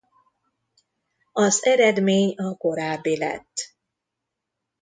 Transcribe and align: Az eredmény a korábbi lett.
Az 1.33 1.65
eredmény 1.65 2.35
a 2.35 2.57
korábbi 2.57 3.17
lett. 3.17 3.75